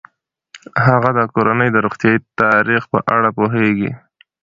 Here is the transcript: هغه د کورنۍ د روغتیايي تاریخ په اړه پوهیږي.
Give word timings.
هغه 0.85 1.09
د 1.17 1.19
کورنۍ 1.33 1.69
د 1.71 1.77
روغتیايي 1.85 2.19
تاریخ 2.41 2.81
په 2.91 2.99
اړه 3.15 3.29
پوهیږي. 3.37 3.91